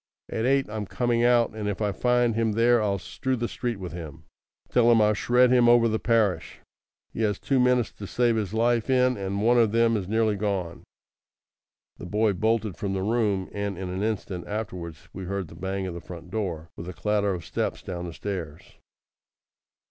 At 0.29 0.47
eight 0.47 0.67
I'm 0.67 0.87
coming 0.87 1.23
out, 1.23 1.51
and 1.51 1.69
if 1.69 1.79
I 1.79 1.91
find 1.91 2.33
him 2.33 2.53
there 2.53 2.81
I'll 2.81 2.97
strew 2.97 3.35
the 3.35 3.47
street 3.47 3.77
with 3.77 3.91
him. 3.91 4.23
Tell 4.67 4.91
him 4.91 4.99
I'll 4.99 5.13
shred 5.13 5.51
him 5.51 5.69
over 5.69 5.87
the 5.87 5.99
parish. 5.99 6.57
He 7.13 7.21
has 7.21 7.37
two 7.37 7.59
minutes 7.59 7.91
to 7.91 8.07
save 8.07 8.35
his 8.35 8.51
life 8.51 8.89
in, 8.89 9.15
and 9.15 9.43
one 9.43 9.59
of 9.59 9.71
them 9.71 9.95
is 9.95 10.07
nearly 10.07 10.35
gone." 10.37 10.85
The 11.97 12.07
boy 12.07 12.33
bolted 12.33 12.77
from 12.77 12.93
the 12.93 13.03
room, 13.03 13.47
and 13.53 13.77
in 13.77 13.91
an 13.91 14.01
instant 14.01 14.47
afterwards 14.47 15.07
we 15.13 15.25
heard 15.25 15.49
the 15.49 15.53
bang 15.55 15.85
of 15.85 15.93
the 15.93 16.01
front 16.01 16.31
door, 16.31 16.71
with 16.75 16.89
a 16.89 16.93
clatter 16.93 17.35
of 17.35 17.45
steps 17.45 17.83
down 17.83 18.07
the 18.07 18.13
stairs. 18.13 18.63